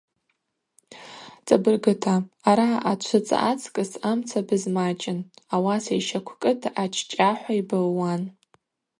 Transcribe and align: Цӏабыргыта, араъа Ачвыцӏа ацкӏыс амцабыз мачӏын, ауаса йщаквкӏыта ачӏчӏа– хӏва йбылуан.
Цӏабыргыта, 1.45 2.15
араъа 2.49 2.79
Ачвыцӏа 2.91 3.37
ацкӏыс 3.49 3.91
амцабыз 4.09 4.63
мачӏын, 4.75 5.19
ауаса 5.53 5.93
йщаквкӏыта 5.99 6.69
ачӏчӏа– 6.83 7.29
хӏва 7.39 7.53
йбылуан. 7.59 8.21